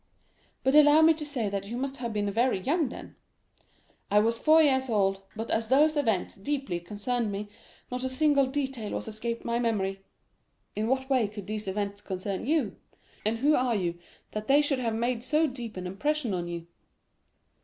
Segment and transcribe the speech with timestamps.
[0.63, 4.59] "'But allow me to say that you must have been very young then.'—'I was four
[4.59, 7.49] years old; but as those events deeply concerned me,
[7.91, 12.77] not a single detail has escaped my memory.'—'In what manner could these events concern you?
[13.23, 13.99] and who are you,
[14.31, 16.65] that they should have made so deep an impression on you?